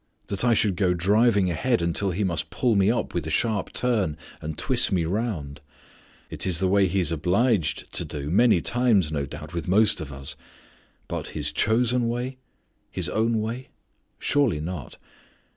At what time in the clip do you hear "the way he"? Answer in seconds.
6.57-6.99